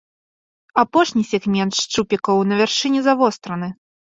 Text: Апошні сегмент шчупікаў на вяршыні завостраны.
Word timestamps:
Апошні 0.83 1.21
сегмент 1.33 1.77
шчупікаў 1.81 2.43
на 2.53 2.61
вяршыні 2.63 2.99
завостраны. 3.11 3.75